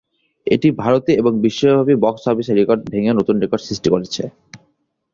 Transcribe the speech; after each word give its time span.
এটি 0.47 0.67
ভারতে 0.81 1.11
এবং 1.13 1.33
বিশ্বব্যাপী 1.41 1.95
বক্স 2.03 2.23
অফিসে 2.27 2.53
রেকর্ড 2.53 2.81
ভেঙে 2.91 3.11
নতুন 3.19 3.35
রেকর্ড 3.39 3.63
সৃষ্টি 3.67 3.87
করেছে। 3.93 4.23